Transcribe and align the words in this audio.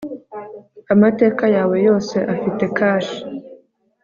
amateka 0.93 1.43
yawe 1.55 1.75
yose 1.87 2.15
afite 2.33 2.63
kashe 2.77 3.19